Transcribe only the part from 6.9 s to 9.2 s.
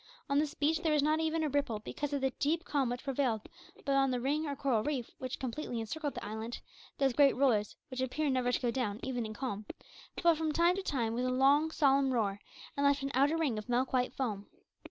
those great "rollers" which appear never to go down